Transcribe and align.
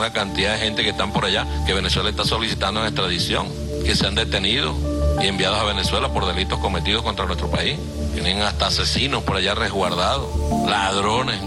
una 0.00 0.12
cantidad 0.14 0.54
de 0.54 0.60
gente 0.60 0.82
que 0.82 0.90
están 0.90 1.12
por 1.12 1.26
allá, 1.26 1.46
que 1.66 1.74
Venezuela 1.74 2.08
está 2.08 2.24
solicitando 2.24 2.80
en 2.80 2.86
extradición, 2.86 3.46
que 3.84 3.94
se 3.94 4.06
han 4.06 4.14
detenido 4.14 4.74
y 5.22 5.26
enviados 5.26 5.60
a 5.60 5.64
Venezuela 5.64 6.08
por 6.10 6.24
delitos 6.26 6.58
cometidos 6.58 7.02
contra 7.02 7.26
nuestro 7.26 7.50
país. 7.50 7.78
Tienen 8.14 8.40
hasta 8.40 8.68
asesinos 8.68 9.22
por 9.22 9.36
allá 9.36 9.54
resguardados, 9.54 10.26
ladrones. 10.66 11.38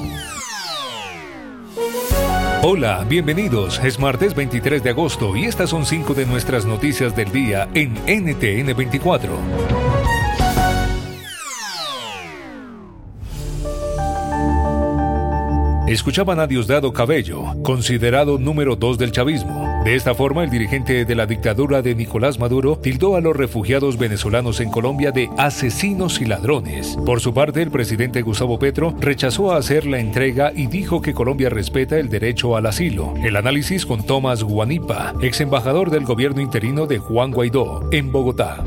Hola, 2.62 3.04
bienvenidos. 3.10 3.80
Es 3.84 3.98
martes 3.98 4.36
23 4.36 4.84
de 4.84 4.92
agosto 4.92 5.36
y 5.36 5.46
estas 5.46 5.72
son 5.72 5.88
cinco 5.88 6.14
de 6.14 6.28
nuestras 6.28 6.66
noticias 6.66 7.16
del 7.16 7.32
día 7.32 7.68
en 7.74 7.96
NTN 8.06 8.78
24. 8.78 9.93
Escuchaban 15.94 16.40
a 16.40 16.48
Diosdado 16.48 16.92
Cabello, 16.92 17.44
considerado 17.62 18.40
número 18.40 18.76
dos 18.76 18.98
del 18.98 19.12
chavismo. 19.12 19.84
De 19.86 19.94
esta 19.94 20.16
forma, 20.16 20.44
el 20.44 20.50
dirigente 20.50 21.06
de 21.06 21.16
la 21.16 21.28
dictadura 21.28 21.84
de 21.84 21.94
Nicolás 21.94 22.40
Maduro 22.40 22.80
tildó 22.82 23.16
a 23.16 23.22
los 23.22 23.38
refugiados 23.38 24.00
venezolanos 24.00 24.60
en 24.60 24.72
Colombia 24.72 25.12
de 25.12 25.30
asesinos 25.38 26.20
y 26.20 26.26
ladrones. 26.26 26.98
Por 27.06 27.20
su 27.20 27.32
parte, 27.32 27.62
el 27.62 27.70
presidente 27.70 28.24
Gustavo 28.24 28.58
Petro 28.58 28.96
rechazó 29.00 29.54
hacer 29.54 29.86
la 29.86 30.00
entrega 30.00 30.52
y 30.52 30.66
dijo 30.66 31.00
que 31.00 31.14
Colombia 31.14 31.52
respeta 31.52 32.00
el 32.00 32.10
derecho 32.10 32.58
al 32.58 32.66
asilo. 32.66 33.14
El 33.24 33.36
análisis 33.36 33.86
con 33.86 34.04
Tomás 34.04 34.42
Guanipa, 34.42 35.14
ex 35.22 35.42
embajador 35.42 35.92
del 35.92 36.06
gobierno 36.06 36.42
interino 36.42 36.88
de 36.88 36.98
Juan 36.98 37.30
Guaidó, 37.30 37.88
en 37.92 38.12
Bogotá. 38.12 38.64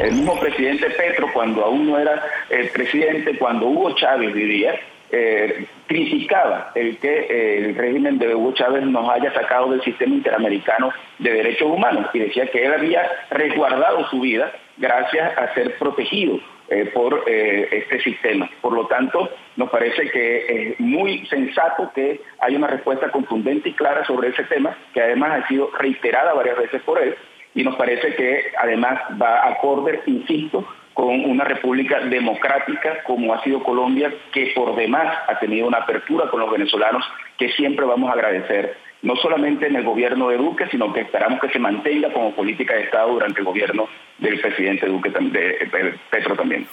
El 0.00 0.14
mismo 0.16 0.36
presidente 0.40 0.90
Petro, 0.90 1.28
cuando 1.32 1.64
aún 1.64 1.86
no 1.86 1.96
era 1.96 2.20
el 2.50 2.68
presidente, 2.70 3.38
cuando 3.38 3.68
Hugo 3.68 3.94
Chávez 3.94 4.34
vivía, 4.34 4.74
eh, 5.10 5.66
criticaba 5.86 6.72
el 6.74 6.98
que 6.98 7.08
eh, 7.08 7.58
el 7.64 7.74
régimen 7.74 8.18
de 8.18 8.34
Hugo 8.34 8.52
Chávez 8.52 8.84
nos 8.84 9.08
haya 9.08 9.32
sacado 9.32 9.70
del 9.70 9.82
sistema 9.82 10.14
interamericano 10.14 10.90
de 11.18 11.32
derechos 11.32 11.68
humanos 11.68 12.10
y 12.12 12.18
decía 12.18 12.46
que 12.48 12.66
él 12.66 12.74
había 12.74 13.10
resguardado 13.30 14.06
su 14.10 14.20
vida 14.20 14.52
gracias 14.76 15.36
a 15.38 15.54
ser 15.54 15.78
protegido 15.78 16.38
eh, 16.68 16.90
por 16.92 17.24
este 17.26 18.00
sistema. 18.00 18.50
Por 18.60 18.74
lo 18.74 18.86
tanto, 18.86 19.30
nos 19.56 19.70
parece 19.70 20.10
que 20.10 20.72
es 20.72 20.80
muy 20.80 21.26
sensato 21.26 21.90
que 21.94 22.20
haya 22.40 22.58
una 22.58 22.66
respuesta 22.66 23.10
contundente 23.10 23.70
y 23.70 23.72
clara 23.72 24.04
sobre 24.04 24.28
ese 24.28 24.44
tema, 24.44 24.76
que 24.92 25.00
además 25.00 25.42
ha 25.42 25.48
sido 25.48 25.70
reiterada 25.78 26.34
varias 26.34 26.58
veces 26.58 26.82
por 26.82 27.00
él, 27.00 27.16
y 27.54 27.64
nos 27.64 27.76
parece 27.76 28.14
que 28.14 28.52
además 28.58 29.00
va 29.20 29.40
a 29.40 29.52
acorde, 29.52 30.00
insisto, 30.06 30.66
con 30.98 31.24
una 31.30 31.44
república 31.44 32.00
democrática 32.00 33.04
como 33.04 33.32
ha 33.32 33.40
sido 33.44 33.62
Colombia, 33.62 34.12
que 34.32 34.50
por 34.52 34.74
demás 34.74 35.16
ha 35.28 35.38
tenido 35.38 35.68
una 35.68 35.78
apertura 35.78 36.28
con 36.28 36.40
los 36.40 36.50
venezolanos 36.50 37.04
que 37.38 37.52
siempre 37.52 37.86
vamos 37.86 38.10
a 38.10 38.14
agradecer, 38.14 38.76
no 39.02 39.14
solamente 39.14 39.68
en 39.68 39.76
el 39.76 39.84
gobierno 39.84 40.28
de 40.30 40.38
Duque, 40.38 40.66
sino 40.72 40.92
que 40.92 41.02
esperamos 41.02 41.40
que 41.40 41.50
se 41.50 41.60
mantenga 41.60 42.12
como 42.12 42.34
política 42.34 42.74
de 42.74 42.82
Estado 42.82 43.12
durante 43.12 43.38
el 43.38 43.44
gobierno 43.44 43.86
del 44.18 44.40
presidente 44.40 44.86
Duque, 44.86 45.10
de 45.10 45.96
Petro 46.10 46.34
también. 46.34 46.66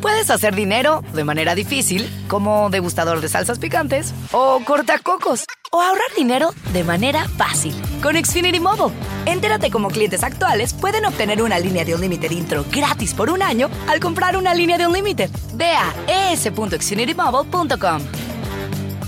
Puedes 0.00 0.30
hacer 0.30 0.54
dinero 0.54 1.02
de 1.12 1.24
manera 1.24 1.54
difícil, 1.54 2.08
como 2.26 2.70
degustador 2.70 3.20
de 3.20 3.28
salsas 3.28 3.58
picantes, 3.58 4.14
o 4.32 4.62
cortacocos, 4.64 5.44
o 5.70 5.82
ahorrar 5.82 6.08
dinero 6.16 6.52
de 6.72 6.84
manera 6.84 7.24
fácil 7.36 7.74
con 8.04 8.22
Xfinity 8.22 8.60
Mobile. 8.60 8.94
Entérate 9.24 9.70
cómo 9.70 9.88
clientes 9.88 10.22
actuales 10.22 10.74
pueden 10.74 11.06
obtener 11.06 11.40
una 11.40 11.58
línea 11.58 11.86
de 11.86 11.94
un 11.94 12.02
límite 12.02 12.26
intro 12.34 12.66
gratis 12.70 13.14
por 13.14 13.30
un 13.30 13.40
año 13.40 13.70
al 13.88 13.98
comprar 13.98 14.36
una 14.36 14.52
línea 14.52 14.76
de 14.76 14.86
un 14.86 14.92
límite. 14.92 15.30
Ve 15.54 15.72
a 15.72 16.30
es.xfinitymobile.com. 16.30 18.02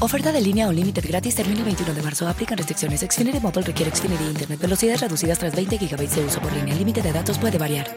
Oferta 0.00 0.32
de 0.32 0.40
línea 0.40 0.66
o 0.68 0.72
límite 0.72 1.02
gratis 1.02 1.34
termina 1.34 1.58
el 1.58 1.66
21 1.66 1.92
de 1.92 2.02
marzo. 2.02 2.26
Aplican 2.26 2.56
restricciones. 2.56 3.00
Xfinity 3.02 3.38
Mobile 3.38 3.66
requiere 3.66 3.94
Xfinity 3.94 4.24
Internet. 4.24 4.60
Velocidades 4.60 5.02
reducidas 5.02 5.38
tras 5.38 5.54
20 5.54 5.76
GB 5.76 5.98
de 5.98 6.24
uso 6.24 6.40
por 6.40 6.50
línea. 6.54 6.72
El 6.72 6.78
límite 6.78 7.02
de 7.02 7.12
datos 7.12 7.36
puede 7.36 7.58
variar. 7.58 7.94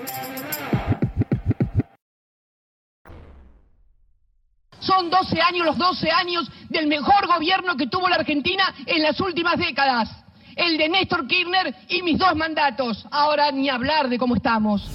Son 4.82 5.10
12 5.10 5.40
años, 5.40 5.66
los 5.66 5.78
12 5.78 6.12
años 6.12 6.52
del 6.68 6.88
mejor 6.88 7.26
gobierno 7.26 7.78
que 7.78 7.88
tuvo 7.88 8.10
la 8.10 8.16
Argentina 8.16 8.76
en 8.86 9.02
las 9.02 9.18
últimas 9.22 9.58
décadas. 9.58 10.10
El 10.60 10.78
de 10.78 10.90
Néstor 10.90 11.26
Kirchner 11.26 11.74
y 11.88 12.02
mis 12.04 12.18
dos 12.18 12.36
mandatos. 12.36 13.08
Ahora 13.12 13.50
ni 13.50 13.70
hablar 13.70 14.10
de 14.10 14.20
cómo 14.20 14.36
estamos. 14.36 14.86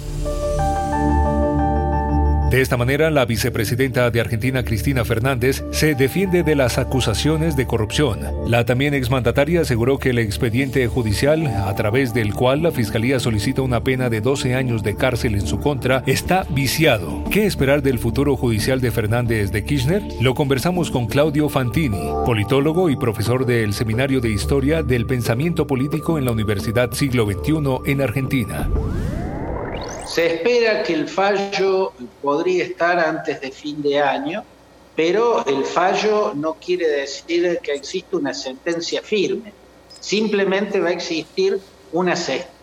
De 2.51 2.61
esta 2.61 2.77
manera, 2.77 3.09
la 3.09 3.25
vicepresidenta 3.25 4.11
de 4.11 4.21
Argentina, 4.21 4.63
Cristina 4.63 5.03
Fernández, 5.03 5.65
se 5.71 5.95
defiende 5.95 6.43
de 6.43 6.55
las 6.55 6.77
acusaciones 6.77 7.55
de 7.55 7.65
corrupción. 7.65 8.19
La 8.47 8.65
también 8.65 8.93
exmandataria 8.93 9.61
aseguró 9.61 9.97
que 9.97 10.11
el 10.11 10.19
expediente 10.19 10.87
judicial, 10.87 11.47
a 11.47 11.73
través 11.75 12.13
del 12.13 12.35
cual 12.35 12.61
la 12.61 12.71
Fiscalía 12.71 13.19
solicita 13.19 13.63
una 13.63 13.83
pena 13.83 14.09
de 14.09 14.21
12 14.21 14.53
años 14.53 14.83
de 14.83 14.95
cárcel 14.95 15.33
en 15.33 15.47
su 15.47 15.59
contra, 15.59 16.03
está 16.05 16.45
viciado. 16.51 17.23
¿Qué 17.31 17.47
esperar 17.47 17.81
del 17.81 17.97
futuro 17.97 18.37
judicial 18.37 18.79
de 18.79 18.91
Fernández 18.91 19.51
de 19.51 19.65
Kirchner? 19.65 20.03
Lo 20.21 20.35
conversamos 20.35 20.91
con 20.91 21.07
Claudio 21.07 21.49
Fantini, 21.49 22.09
politólogo 22.25 22.91
y 22.91 22.95
profesor 22.95 23.47
del 23.47 23.73
Seminario 23.73 24.21
de 24.21 24.29
Historia 24.29 24.83
del 24.83 25.07
Pensamiento 25.07 25.65
Político 25.65 26.19
en 26.19 26.25
la 26.25 26.31
Universidad 26.31 26.91
Siglo 26.91 27.25
XXI 27.25 27.91
en 27.91 28.01
Argentina. 28.01 28.69
Se 30.07 30.35
espera 30.35 30.83
que 30.83 30.93
el 30.93 31.07
fallo 31.07 31.91
podría 32.21 32.63
estar 32.63 32.99
antes 32.99 33.41
de 33.41 33.51
fin 33.51 33.81
de 33.81 33.99
año, 33.99 34.43
pero 34.95 35.45
el 35.45 35.65
fallo 35.65 36.33
no 36.35 36.53
quiere 36.53 36.87
decir 36.87 37.59
que 37.61 37.73
existe 37.73 38.15
una 38.15 38.33
sentencia 38.33 39.01
firme. 39.01 39.51
Simplemente 39.99 40.79
va 40.79 40.89
a 40.89 40.93
existir 40.93 41.59
una, 41.91 42.13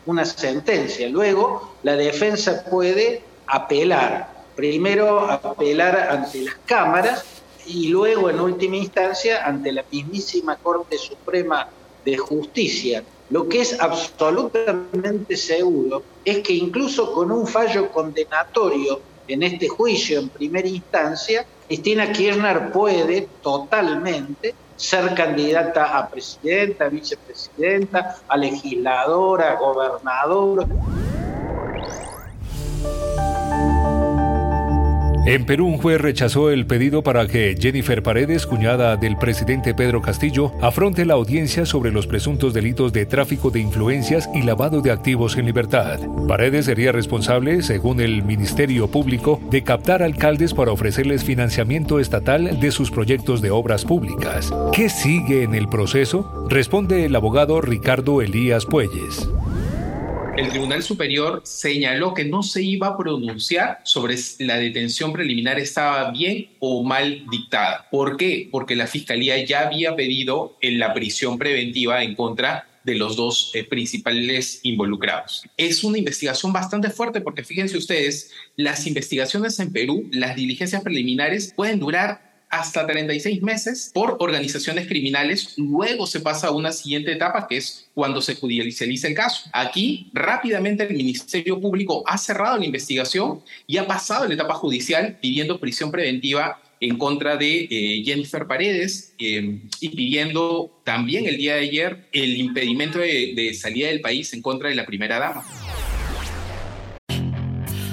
una 0.07 0.25
sentencia. 0.25 1.09
Luego, 1.09 1.75
la 1.83 1.97
defensa 1.97 2.65
puede 2.65 3.23
apelar. 3.47 4.31
Primero, 4.55 5.21
apelar 5.31 6.09
ante 6.11 6.43
las 6.43 6.55
cámaras 6.65 7.25
y 7.67 7.89
luego, 7.89 8.31
en 8.31 8.41
última 8.41 8.77
instancia, 8.77 9.45
ante 9.45 9.73
la 9.73 9.85
mismísima 9.91 10.57
Corte 10.57 10.97
Suprema 10.97 11.69
de 12.05 12.17
Justicia. 12.17 13.03
Lo 13.33 13.49
que 13.49 13.63
es 13.63 13.81
absolutamente 13.81 15.39
seguro 15.39 16.03
es 16.23 16.41
que 16.41 16.53
incluso 16.53 17.15
con 17.15 17.31
un 17.31 17.47
fallo 17.47 17.91
condenatorio 17.91 19.01
en 19.27 19.43
este 19.43 19.69
juicio 19.69 20.19
en 20.19 20.29
primera 20.29 20.69
instancia, 20.69 21.47
Cristina 21.67 22.13
Kirchner 22.13 22.71
puede 22.71 23.29
totalmente 23.41 24.55
ser 24.77 25.15
candidata 25.15 25.99
a 25.99 26.11
presidenta, 26.11 26.91
vicepresidenta, 26.91 28.19
a 28.29 28.37
legisladora, 28.37 29.53
a 29.53 29.57
gobernadora. 29.57 30.67
En 35.25 35.47
Perú, 35.47 35.69
un 35.69 35.79
juez 35.79 36.01
rechazó 36.01 36.51
el 36.51 36.67
pedido 36.67 37.05
para 37.05 37.29
que 37.29 37.55
Jennifer 37.57 38.03
Paredes, 38.03 38.45
cuñada 38.45 38.97
del 38.97 39.17
presidente 39.17 39.73
Pedro 39.73 40.03
Castillo, 40.03 40.53
afronte 40.61 41.05
la 41.05 41.15
audiencia 41.15 41.65
sobre 41.65 41.93
los 41.93 42.09
presuntos 42.09 42.53
delitos 42.53 42.93
de 42.93 43.07
tráfico 43.07 43.53
de 43.53 43.61
influencias 43.61 44.29
y 44.35 44.43
lavado 44.43 44.81
de 44.81 44.91
activos 44.91 45.37
en 45.37 45.47
libertad. 45.47 46.01
Paredes 46.27 46.65
sería 46.65 46.91
responsable, 46.91 47.63
según 47.63 48.01
el 48.01 48.25
Ministerio 48.25 48.91
Público, 48.91 49.41
de 49.49 49.63
captar 49.63 50.03
alcaldes 50.03 50.55
para 50.55 50.73
ofrecerles 50.73 51.23
financiamiento 51.23 52.01
estatal 52.01 52.59
de 52.59 52.73
sus 52.73 52.91
proyectos 52.91 53.41
de 53.41 53.53
obras 53.53 53.85
públicas. 53.85 54.53
¿Qué 54.73 54.89
sigue 54.89 55.45
en 55.45 55.55
el 55.55 55.69
proceso? 55.69 56.49
Responde 56.49 57.05
el 57.05 57.15
abogado 57.15 57.61
Ricardo 57.61 58.23
Elías 58.23 58.67
Puelles 58.67 59.29
el 60.37 60.49
Tribunal 60.49 60.83
Superior 60.83 61.43
señaló 61.45 62.15
que 62.15 62.25
no 62.25 62.43
se 62.43 62.63
iba 62.63 62.89
a 62.89 62.97
pronunciar 62.97 63.81
sobre 63.85 64.17
si 64.17 64.45
la 64.45 64.57
detención 64.57 65.13
preliminar 65.13 65.59
estaba 65.59 66.11
bien 66.11 66.49
o 66.59 66.83
mal 66.83 67.27
dictada. 67.31 67.89
¿Por 67.91 68.17
qué? 68.17 68.49
Porque 68.51 68.75
la 68.75 68.87
Fiscalía 68.87 69.45
ya 69.45 69.67
había 69.67 69.95
pedido 69.95 70.57
en 70.61 70.79
la 70.79 70.95
prisión 70.95 71.39
preventiva 71.39 72.03
en 72.03 72.15
contra 72.15 72.67
de 72.85 72.95
los 72.97 73.15
dos 73.15 73.53
eh, 73.55 73.63
principales 73.65 74.61
involucrados. 74.63 75.45
Es 75.57 75.85
una 75.85 75.99
investigación 75.99 76.53
bastante 76.53 76.91
fuerte 76.91 77.21
porque 77.21 77.45
fíjense 77.45 77.77
ustedes, 77.77 78.33
las 78.57 78.87
investigaciones 78.87 79.61
en 79.61 79.73
Perú, 79.73 80.09
las 80.13 80.35
diligencias 80.35 80.83
preliminares 80.83 81.53
pueden 81.55 81.79
durar 81.79 82.32
hasta 82.53 82.87
36 82.87 83.43
meses 83.43 83.91
por 83.95 84.19
organizaciones 84.21 84.87
criminales. 84.87 85.55
Luego 85.57 86.07
se 86.07 86.21
pasa 86.21 86.49
a 86.49 86.51
una 86.51 86.71
siguiente 86.71 87.11
etapa 87.11 87.49
que 87.49 87.57
es 87.57 87.87
cuando 87.95 88.21
se 88.21 88.35
judicializa 88.35 89.09
el 89.09 89.15
caso. 89.15 89.49
Aquí 89.55 90.11
rápidamente 90.13 90.85
el 90.85 90.95
Ministerio 90.95 91.59
Público 91.59 92.05
ha 92.07 92.19
cerrado 92.19 92.59
la 92.59 92.67
investigación 92.67 93.41
y 93.67 93.79
ha 93.79 93.87
pasado 93.87 94.25
a 94.25 94.29
la 94.29 94.35
etapa 94.35 94.53
judicial 94.55 95.17
pidiendo 95.21 95.59
prisión 95.59 95.91
preventiva 95.91 96.61
en 96.81 96.99
contra 96.99 97.37
de 97.37 97.69
eh, 97.71 98.03
Jennifer 98.05 98.47
Paredes 98.47 99.15
eh, 99.19 99.59
y 99.81 99.89
pidiendo 99.89 100.79
también 100.85 101.27
el 101.27 101.39
día 101.39 101.55
de 101.55 101.61
ayer 101.61 102.09
el 102.13 102.37
impedimento 102.37 102.99
de 102.99 103.57
salida 103.59 103.89
del 103.89 104.03
país 104.03 104.35
en 104.35 104.43
contra 104.43 104.69
de 104.69 104.75
la 104.75 104.85
primera 104.85 105.19
dama. 105.19 105.43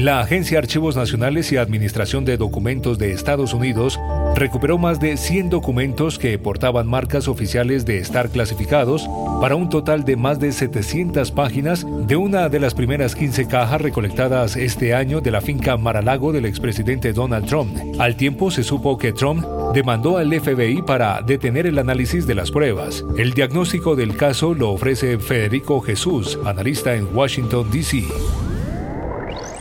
La 0.00 0.20
Agencia 0.20 0.58
Archivos 0.58 0.96
Nacionales 0.96 1.52
y 1.52 1.58
Administración 1.58 2.24
de 2.24 2.38
Documentos 2.38 2.96
de 2.96 3.12
Estados 3.12 3.52
Unidos 3.52 4.00
recuperó 4.34 4.78
más 4.78 4.98
de 4.98 5.18
100 5.18 5.50
documentos 5.50 6.18
que 6.18 6.38
portaban 6.38 6.86
marcas 6.86 7.28
oficiales 7.28 7.84
de 7.84 7.98
estar 7.98 8.30
clasificados 8.30 9.06
para 9.42 9.56
un 9.56 9.68
total 9.68 10.06
de 10.06 10.16
más 10.16 10.40
de 10.40 10.52
700 10.52 11.30
páginas 11.32 11.86
de 12.06 12.16
una 12.16 12.48
de 12.48 12.60
las 12.60 12.72
primeras 12.72 13.14
15 13.14 13.46
cajas 13.46 13.82
recolectadas 13.82 14.56
este 14.56 14.94
año 14.94 15.20
de 15.20 15.32
la 15.32 15.42
finca 15.42 15.76
Maralago 15.76 16.32
del 16.32 16.46
expresidente 16.46 17.12
Donald 17.12 17.44
Trump. 17.44 17.76
Al 17.98 18.16
tiempo 18.16 18.50
se 18.50 18.62
supo 18.62 18.96
que 18.96 19.12
Trump 19.12 19.44
demandó 19.74 20.16
al 20.16 20.32
FBI 20.32 20.80
para 20.80 21.20
detener 21.20 21.66
el 21.66 21.78
análisis 21.78 22.26
de 22.26 22.36
las 22.36 22.50
pruebas. 22.50 23.04
El 23.18 23.34
diagnóstico 23.34 23.96
del 23.96 24.16
caso 24.16 24.54
lo 24.54 24.70
ofrece 24.70 25.18
Federico 25.18 25.82
Jesús, 25.82 26.38
analista 26.46 26.94
en 26.94 27.06
Washington, 27.14 27.70
D.C 27.70 28.06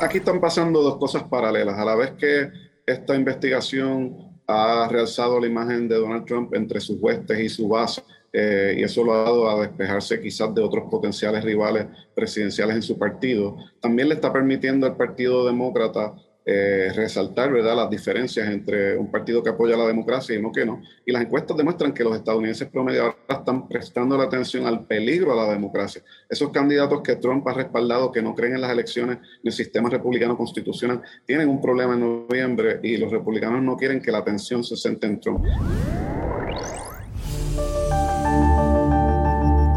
aquí 0.01 0.17
están 0.19 0.39
pasando 0.39 0.81
dos 0.81 0.97
cosas 0.97 1.23
paralelas. 1.23 1.77
A 1.77 1.85
la 1.85 1.95
vez 1.95 2.11
que 2.11 2.49
esta 2.85 3.15
investigación 3.15 4.29
ha 4.47 4.87
realzado 4.89 5.39
la 5.39 5.47
imagen 5.47 5.87
de 5.87 5.95
Donald 5.95 6.25
Trump 6.25 6.53
entre 6.55 6.79
sus 6.79 6.97
huestes 6.99 7.39
y 7.39 7.49
su 7.49 7.67
base, 7.67 8.01
eh, 8.33 8.75
y 8.77 8.83
eso 8.83 9.03
lo 9.03 9.13
ha 9.13 9.23
dado 9.23 9.49
a 9.49 9.61
despejarse 9.61 10.21
quizás 10.21 10.53
de 10.53 10.61
otros 10.61 10.89
potenciales 10.89 11.43
rivales 11.43 11.87
presidenciales 12.15 12.75
en 12.75 12.81
su 12.81 12.97
partido, 12.97 13.57
también 13.79 14.09
le 14.09 14.15
está 14.15 14.31
permitiendo 14.31 14.87
al 14.87 14.97
Partido 14.97 15.45
Demócrata 15.45 16.15
eh, 16.51 16.91
resaltar 16.95 17.51
¿verdad? 17.51 17.75
las 17.75 17.91
diferencias 17.91 18.49
entre 18.49 18.97
un 18.97 19.11
partido 19.11 19.43
que 19.43 19.51
apoya 19.51 19.77
la 19.77 19.85
democracia 19.85 20.33
y 20.33 20.39
uno 20.39 20.51
que 20.51 20.65
no. 20.65 20.81
Y 21.05 21.11
las 21.11 21.21
encuestas 21.21 21.55
demuestran 21.55 21.93
que 21.93 22.03
los 22.03 22.15
estadounidenses 22.15 22.67
promedio 22.69 23.03
ahora 23.03 23.17
están 23.29 23.67
prestando 23.67 24.17
la 24.17 24.23
atención 24.23 24.65
al 24.65 24.87
peligro 24.87 25.31
a 25.33 25.45
la 25.45 25.53
democracia. 25.53 26.01
Esos 26.27 26.49
candidatos 26.49 27.01
que 27.03 27.17
Trump 27.17 27.47
ha 27.47 27.53
respaldado, 27.53 28.11
que 28.11 28.23
no 28.23 28.33
creen 28.33 28.55
en 28.55 28.61
las 28.61 28.71
elecciones 28.71 29.19
ni 29.43 29.49
el 29.49 29.53
sistema 29.53 29.91
republicano 29.91 30.35
constitucional, 30.35 31.03
tienen 31.23 31.49
un 31.49 31.61
problema 31.61 31.93
en 31.93 31.99
noviembre 31.99 32.79
y 32.81 32.97
los 32.97 33.11
republicanos 33.11 33.61
no 33.61 33.77
quieren 33.77 34.01
que 34.01 34.11
la 34.11 34.17
atención 34.17 34.63
se 34.63 34.75
centre 34.75 35.07
en 35.07 35.19
Trump. 35.19 35.45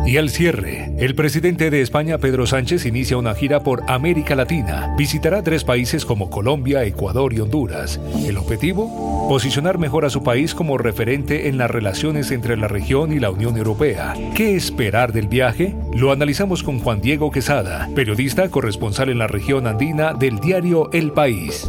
Y 0.07 0.17
al 0.17 0.31
cierre, 0.31 0.92
el 1.03 1.17
presidente 1.17 1.69
de 1.71 1.83
España, 1.83 2.19
Pedro 2.19 2.47
Sánchez, 2.47 2.87
inicia 2.87 3.17
una 3.17 3.35
gira 3.35 3.65
por 3.65 3.83
América 3.89 4.37
Latina. 4.37 4.95
Visitará 4.97 5.43
tres 5.43 5.65
países 5.65 6.07
como 6.07 6.31
Colombia, 6.31 6.85
Ecuador 6.85 7.33
y 7.33 7.41
Honduras. 7.41 8.01
El 8.25 8.37
objetivo, 8.39 9.27
posicionar 9.29 9.79
mejor 9.79 10.05
a 10.05 10.11
su 10.11 10.23
país 10.23 10.55
como 10.55 10.79
referente 10.79 11.49
en 11.49 11.59
las 11.59 11.73
relaciones 11.73 12.31
entre 12.31 12.57
la 12.57 12.69
región 12.69 13.13
y 13.13 13.19
la 13.19 13.33
Unión 13.33 13.57
Europea. 13.57 14.15
¿Qué 14.37 14.55
esperar 14.55 15.13
del 15.13 15.27
viaje? 15.27 15.75
Lo 15.93 16.13
analizamos 16.13 16.63
con 16.63 16.79
Juan 16.79 17.01
Diego 17.01 17.33
Quesada, 17.33 17.89
periodista 17.97 18.49
corresponsal 18.49 19.09
en 19.09 19.19
la 19.19 19.27
región 19.27 19.67
andina 19.67 20.15
del 20.15 20.39
diario 20.39 20.89
El 20.93 21.11
País. 21.11 21.69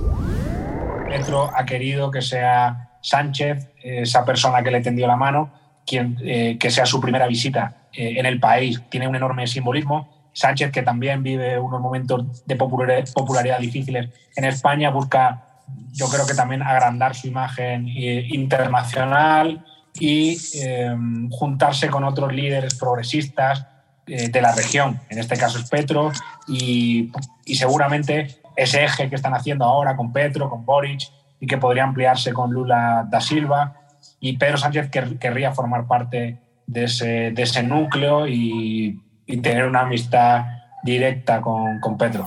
Petro 1.10 1.50
ha 1.56 1.66
querido 1.66 2.12
que 2.12 2.22
sea 2.22 2.92
Sánchez 3.02 3.72
esa 3.82 4.26
persona 4.26 4.62
que 4.62 4.70
le 4.70 4.82
tendió 4.82 5.08
la 5.08 5.16
mano, 5.16 5.63
quien, 5.86 6.18
eh, 6.22 6.58
que 6.60 6.72
sea 6.72 6.86
su 6.86 7.00
primera 7.00 7.28
visita 7.28 7.84
eh, 7.94 8.16
en 8.18 8.26
el 8.26 8.40
país 8.40 8.82
tiene 8.90 9.08
un 9.08 9.16
enorme 9.16 9.48
simbolismo. 9.48 10.10
Sánchez, 10.34 10.72
que 10.72 10.82
también 10.82 11.22
vive 11.22 11.60
unos 11.60 11.80
momentos 11.80 12.44
de 12.46 12.56
popularidad 12.56 13.60
difíciles 13.60 14.10
en 14.36 14.46
España, 14.46 14.90
busca, 14.90 15.62
yo 15.92 16.08
creo 16.08 16.26
que 16.26 16.34
también 16.34 16.64
agrandar 16.64 17.14
su 17.14 17.28
imagen 17.28 17.88
eh, 17.88 18.26
internacional 18.30 19.64
y 20.00 20.40
em, 20.56 21.30
juntarse 21.30 21.88
con 21.90 22.04
otros 22.04 22.34
líderes 22.34 22.74
progresistas 22.74 23.68
eh, 24.08 24.30
de 24.30 24.42
la 24.42 24.56
región. 24.56 25.00
En 25.10 25.20
este 25.20 25.38
caso 25.38 25.60
es 25.60 25.70
Petro 25.70 26.12
y, 26.48 27.12
y, 27.46 27.56
seguramente 27.56 28.40
ese 28.56 28.84
eje 28.84 29.10
que 29.10 29.16
están 29.16 29.36
haciendo 29.36 29.66
ahora 29.66 29.96
con 29.96 30.12
Petro, 30.12 30.50
con 30.50 30.66
Boric 30.66 31.04
y 31.40 31.46
que 31.46 31.58
podría 31.58 31.84
ampliarse 31.84 32.34
con 32.34 32.52
Lula 32.52 33.08
da 33.10 33.22
Silva. 33.22 33.83
Y 34.26 34.38
Pedro 34.38 34.58
Sánchez 34.58 34.90
querría 34.90 35.52
formar 35.52 35.86
parte 35.86 36.40
de 36.66 36.86
ese, 36.86 37.32
de 37.32 37.42
ese 37.42 37.62
núcleo 37.62 38.26
y, 38.26 38.98
y, 39.26 39.38
tener 39.42 39.66
una 39.66 39.82
amistad 39.82 40.46
directa 40.82 41.42
con, 41.42 41.82
con 41.82 41.98
Petro. 41.98 42.26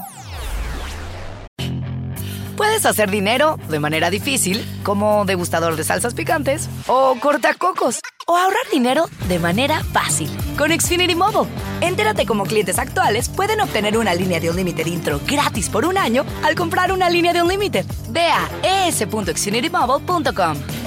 Puedes 2.54 2.84
hacer 2.84 3.10
dinero 3.10 3.58
de 3.70 3.81
manera 3.81 4.10
difícil, 4.10 4.62
como 4.82 5.25
degustador 5.25 5.76
de 5.76 5.84
salsas 5.84 6.12
picantes, 6.12 6.69
o 6.87 7.16
cortacocos, 7.19 8.00
o 8.26 8.37
ahorrar 8.37 8.69
dinero 8.70 9.06
de 9.26 9.38
manera 9.38 9.82
fácil 9.82 10.28
con 10.58 10.78
Xfinity 10.78 11.14
Mobile. 11.14 11.50
Entérate 11.81 12.26
cómo 12.26 12.44
clientes 12.44 12.78
actuales 12.78 13.31
pueden 13.31 13.62
obtener 13.62 13.96
una 13.96 14.14
línea 14.14 14.38
de 14.38 14.50
un 14.50 14.56
límite 14.56 14.87
intro 14.87 15.19
gratis 15.26 15.70
por 15.70 15.87
un 15.87 15.96
año 15.96 16.26
al 16.44 16.56
comprar 16.56 16.92
una 16.92 17.08
línea 17.08 17.32
de 17.32 17.40
un 17.40 17.49
límite. 17.49 17.87
Ve 18.10 18.28
a 18.28 18.87
es.xfinitymobile.com. 18.87 20.85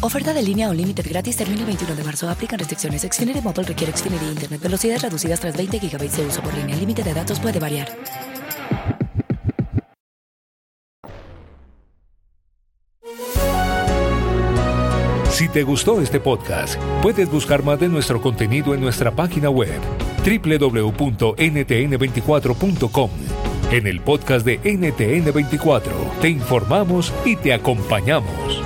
Oferta 0.00 0.32
de 0.34 0.42
línea 0.42 0.68
o 0.68 0.74
límite 0.74 1.02
gratis 1.02 1.36
termina 1.36 1.60
el 1.60 1.66
21 1.66 1.94
de 1.94 2.02
marzo. 2.04 2.28
Aplican 2.28 2.58
restricciones. 2.58 3.02
Xfinity 3.02 3.40
Mobile 3.40 3.62
requiere 3.64 3.96
Xfinity 3.96 4.24
Internet. 4.26 4.60
Velocidades 4.60 5.02
reducidas 5.02 5.38
tras 5.40 5.56
20 5.56 5.78
GB 5.78 6.10
de 6.10 6.26
uso 6.26 6.42
por 6.42 6.52
línea. 6.54 6.74
El 6.74 6.80
límite 6.80 7.02
de 7.02 7.14
datos 7.14 7.40
puede 7.40 7.58
variar. 7.58 7.88
Si 15.30 15.48
te 15.48 15.62
gustó 15.64 16.00
este 16.00 16.20
podcast, 16.20 16.80
puedes 17.02 17.28
buscar 17.28 17.64
más 17.64 17.80
de 17.80 17.88
nuestro 17.88 18.22
contenido 18.22 18.72
en 18.72 18.80
nuestra 18.80 19.10
página 19.10 19.50
web 19.50 19.80
www.ntn24.com. 20.24 23.10
En 23.72 23.88
el 23.88 24.00
podcast 24.00 24.46
de 24.46 24.60
NTN24 24.60 26.20
te 26.20 26.28
informamos 26.28 27.12
y 27.24 27.34
te 27.34 27.52
acompañamos. 27.52 28.62